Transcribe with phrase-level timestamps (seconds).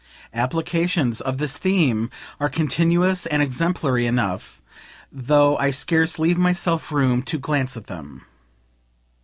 [0.33, 2.09] Applications of this scheme
[2.39, 4.59] are continuous and exemplary enough,
[5.11, 8.25] though I scarce leave myself room to glance at them.